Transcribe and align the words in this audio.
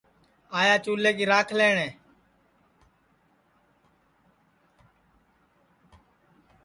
آیا 0.59 0.75
چُولے 0.83 1.11
کی 1.17 1.25
راکھ 1.31 1.51
لئٹؔے 1.57 1.87